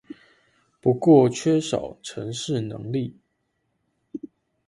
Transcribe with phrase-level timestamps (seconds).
[0.81, 3.19] 不過缺少程式能力